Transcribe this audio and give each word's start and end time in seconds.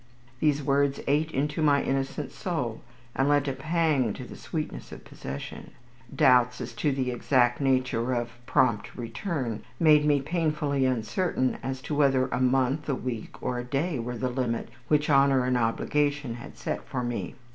These 0.39 0.63
words 0.63 0.99
ate 1.05 1.29
into 1.29 1.61
my 1.61 1.83
innocent 1.83 2.31
soul, 2.31 2.81
and 3.15 3.29
lent 3.29 3.47
a 3.47 3.53
pang 3.53 4.13
to 4.13 4.23
the 4.25 4.35
sweetness 4.35 4.91
of 4.91 5.05
possession. 5.05 5.73
Doubts 6.15 6.59
as 6.59 6.73
to 6.77 6.91
the 6.91 7.11
exact 7.11 7.61
nature 7.61 8.11
of 8.15 8.31
"prompt 8.47 8.95
return" 8.95 9.61
made 9.79 10.03
me 10.03 10.19
painfully 10.19 10.85
uncertain 10.87 11.59
as 11.61 11.83
to 11.83 11.93
whether 11.93 12.25
a 12.29 12.41
month, 12.41 12.89
a 12.89 12.95
week, 12.95 13.39
or 13.43 13.59
a 13.59 13.63
day 13.63 13.99
were 13.99 14.17
the 14.17 14.27
limit 14.29 14.69
which 14.87 15.07
Honour 15.07 15.45
and 15.45 15.55
Obligation 15.55 16.33
had 16.33 16.57
set 16.57 16.83
for 16.87 17.03
me. 17.03 17.35